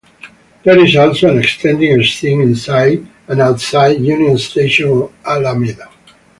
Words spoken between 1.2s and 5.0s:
an extended scene inside and outside Union Station